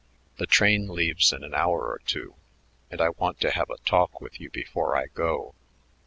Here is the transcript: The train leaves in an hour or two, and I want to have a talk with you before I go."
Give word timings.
The 0.37 0.47
train 0.47 0.87
leaves 0.87 1.31
in 1.31 1.43
an 1.43 1.53
hour 1.53 1.81
or 1.89 2.01
two, 2.07 2.33
and 2.89 2.99
I 2.99 3.09
want 3.09 3.39
to 3.41 3.51
have 3.51 3.69
a 3.69 3.77
talk 3.87 4.19
with 4.19 4.41
you 4.41 4.49
before 4.49 4.97
I 4.97 5.05
go." 5.05 5.53